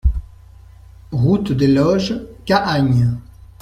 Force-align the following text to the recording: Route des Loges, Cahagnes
Route 1.11 1.51
des 1.51 1.67
Loges, 1.67 2.19
Cahagnes 2.45 3.19